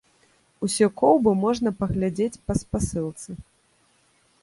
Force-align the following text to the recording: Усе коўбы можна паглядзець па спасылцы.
Усе 0.67 0.87
коўбы 1.01 1.35
можна 1.43 1.69
паглядзець 1.83 2.41
па 2.47 2.53
спасылцы. 2.65 3.41